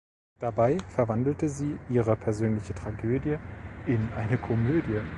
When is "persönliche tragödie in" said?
2.15-4.09